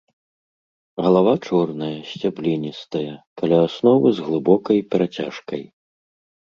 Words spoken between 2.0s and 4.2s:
сцябліністая, каля асновы